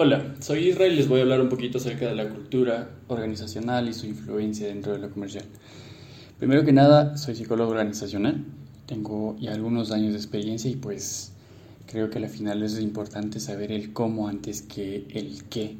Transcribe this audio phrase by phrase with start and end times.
[0.00, 3.88] Hola, soy Israel y les voy a hablar un poquito acerca de la cultura organizacional
[3.88, 5.44] y su influencia dentro de lo comercial.
[6.38, 8.44] Primero que nada, soy psicólogo organizacional,
[8.86, 11.32] tengo ya algunos años de experiencia y pues
[11.86, 15.74] creo que al final es importante saber el cómo antes que el qué.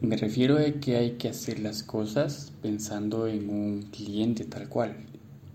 [0.00, 4.96] Me refiero a que hay que hacer las cosas pensando en un cliente tal cual,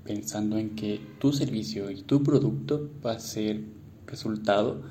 [0.03, 3.61] pensando en que tu servicio y tu producto va a ser
[4.05, 4.83] resultado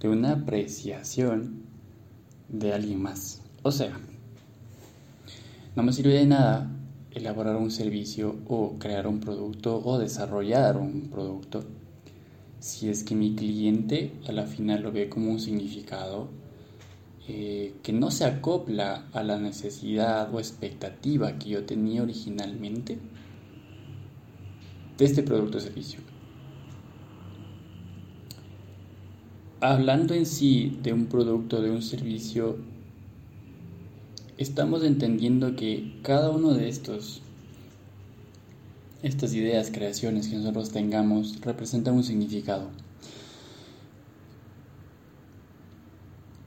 [0.00, 1.69] de una apreciación
[2.52, 3.42] de alguien más.
[3.62, 3.98] O sea,
[5.76, 6.70] no me sirve de nada
[7.12, 11.64] elaborar un servicio o crear un producto o desarrollar un producto
[12.60, 16.28] si es que mi cliente a la final lo ve como un significado
[17.26, 22.98] eh, que no se acopla a la necesidad o expectativa que yo tenía originalmente
[24.98, 26.09] de este producto o servicio.
[29.60, 32.56] Hablando en sí de un producto, de un servicio,
[34.38, 37.20] estamos entendiendo que cada uno de estos,
[39.02, 42.70] estas ideas, creaciones que nosotros tengamos, representan un significado.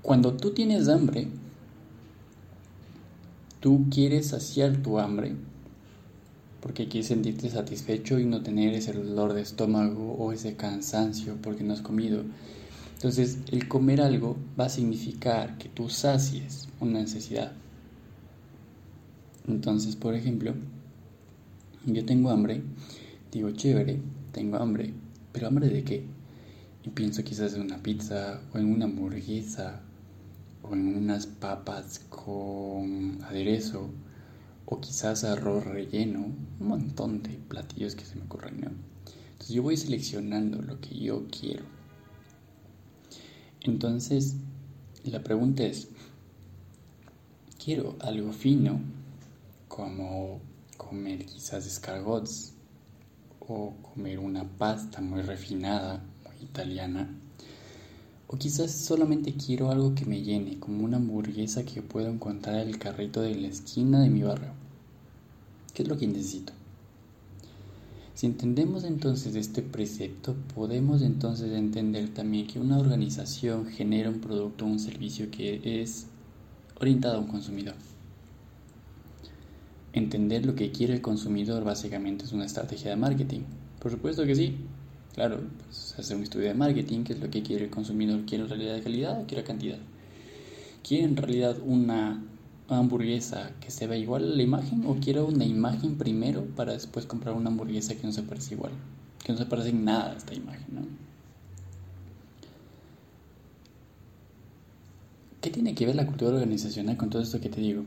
[0.01, 1.27] Cuando tú tienes hambre,
[3.59, 5.35] tú quieres saciar tu hambre
[6.61, 11.63] porque quieres sentirte satisfecho y no tener ese dolor de estómago o ese cansancio porque
[11.63, 12.23] no has comido
[13.03, 17.51] entonces, el comer algo va a significar que tú sacies una necesidad.
[19.45, 20.53] Entonces, por ejemplo,
[21.85, 22.63] yo tengo hambre,
[23.29, 23.99] digo, chévere,
[24.31, 24.93] tengo hambre,
[25.33, 26.05] pero hambre de qué?
[26.85, 29.81] Y pienso quizás en una pizza o en una hamburguesa
[30.61, 33.89] o en unas papas con aderezo
[34.65, 36.27] o quizás arroz relleno,
[36.61, 38.63] un montón de platillos que se me ocurren.
[39.33, 41.72] Entonces yo voy seleccionando lo que yo quiero
[43.63, 44.35] entonces,
[45.03, 45.87] la pregunta es,
[47.63, 48.79] quiero algo fino,
[49.67, 50.41] como
[50.77, 52.53] comer quizás escargots
[53.39, 57.09] o comer una pasta muy refinada, muy italiana,
[58.27, 62.69] o quizás solamente quiero algo que me llene, como una hamburguesa que puedo encontrar en
[62.69, 64.51] el carrito de la esquina de mi barrio.
[65.73, 66.53] ¿Qué es lo que necesito?
[68.23, 74.63] Si entendemos entonces este precepto, podemos entonces entender también que una organización genera un producto
[74.63, 76.07] o un servicio que es
[76.79, 77.75] orientado a un consumidor.
[79.91, 83.41] Entender lo que quiere el consumidor básicamente es una estrategia de marketing.
[83.81, 84.55] Por supuesto que sí.
[85.13, 88.23] Claro, pues hacer un estudio de marketing, qué es lo que quiere el consumidor.
[88.25, 89.79] ¿Quiere realidad de calidad o quiere cantidad?
[90.81, 92.23] ¿Quiere en realidad una
[92.69, 97.05] hamburguesa que se vea igual a la imagen o quiero una imagen primero para después
[97.05, 98.71] comprar una hamburguesa que no se parece igual,
[99.23, 100.81] que no se parece en nada a esta imagen, ¿no?
[105.41, 107.83] ¿Qué tiene que ver la cultura organizacional con todo esto que te digo?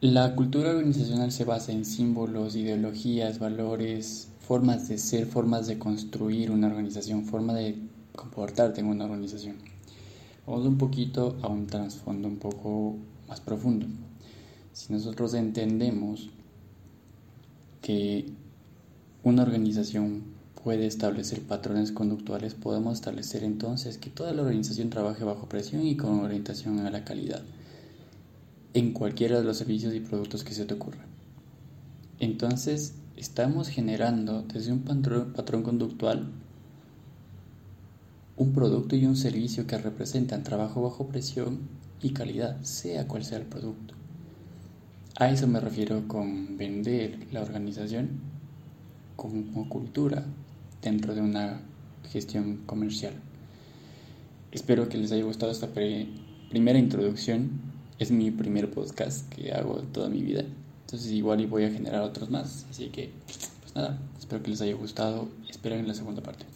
[0.00, 6.50] La cultura organizacional se basa en símbolos, ideologías, valores, formas de ser, formas de construir
[6.50, 7.76] una organización, forma de
[8.16, 9.69] comportarte en una organización.
[10.46, 12.96] Vamos un poquito a un trasfondo un poco
[13.28, 13.86] más profundo.
[14.72, 16.30] Si nosotros entendemos
[17.82, 18.26] que
[19.22, 20.22] una organización
[20.62, 25.96] puede establecer patrones conductuales, podemos establecer entonces que toda la organización trabaje bajo presión y
[25.96, 27.42] con orientación a la calidad
[28.74, 31.04] en cualquiera de los servicios y productos que se te ocurra.
[32.18, 36.28] Entonces, estamos generando desde un patrón, patrón conductual
[38.36, 41.58] un producto y un servicio que representan trabajo bajo presión
[42.02, 43.94] y calidad, sea cual sea el producto.
[45.16, 48.20] A eso me refiero con vender la organización
[49.16, 50.24] como cultura
[50.80, 51.60] dentro de una
[52.10, 53.12] gestión comercial.
[54.50, 57.50] Espero que les haya gustado esta primera introducción.
[57.98, 60.44] Es mi primer podcast que hago toda mi vida.
[60.86, 62.66] Entonces igual y voy a generar otros más.
[62.70, 63.10] Así que,
[63.60, 66.49] pues nada, espero que les haya gustado y espero en la segunda parte.